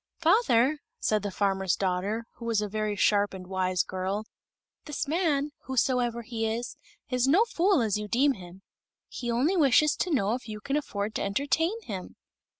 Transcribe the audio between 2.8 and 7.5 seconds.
sharp and wise girl, "this man, whosoever he is, is no